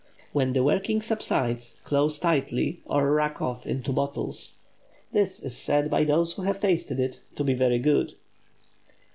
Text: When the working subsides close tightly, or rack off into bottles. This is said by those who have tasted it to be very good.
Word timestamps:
When 0.33 0.53
the 0.53 0.63
working 0.63 0.99
subsides 1.03 1.79
close 1.83 2.17
tightly, 2.17 2.79
or 2.85 3.13
rack 3.13 3.39
off 3.39 3.67
into 3.67 3.93
bottles. 3.93 4.55
This 5.13 5.43
is 5.43 5.55
said 5.55 5.91
by 5.91 6.05
those 6.05 6.33
who 6.33 6.41
have 6.41 6.59
tasted 6.59 6.99
it 6.99 7.19
to 7.35 7.43
be 7.43 7.53
very 7.53 7.77
good. 7.77 8.15